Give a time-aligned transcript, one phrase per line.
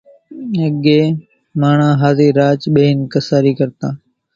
[0.61, 0.99] اڳيَ
[1.59, 3.93] ماڻۿان ۿازِي راچ ٻيۿينَ ڪسارِي ڪرتان۔